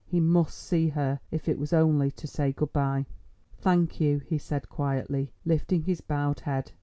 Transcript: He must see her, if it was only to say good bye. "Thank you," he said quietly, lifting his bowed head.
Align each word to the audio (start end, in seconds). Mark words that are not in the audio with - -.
He 0.07 0.19
must 0.19 0.57
see 0.57 0.87
her, 0.89 1.19
if 1.29 1.47
it 1.47 1.59
was 1.59 1.73
only 1.73 2.09
to 2.09 2.25
say 2.25 2.53
good 2.53 2.73
bye. 2.73 3.05
"Thank 3.59 3.99
you," 4.01 4.17
he 4.25 4.39
said 4.39 4.67
quietly, 4.67 5.31
lifting 5.45 5.83
his 5.83 6.01
bowed 6.01 6.39
head. 6.39 6.71